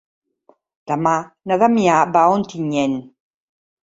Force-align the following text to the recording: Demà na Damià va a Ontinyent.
Demà 0.91 1.11
na 1.51 1.59
Damià 1.63 1.99
va 2.17 2.25
a 2.29 2.33
Ontinyent. 2.39 2.95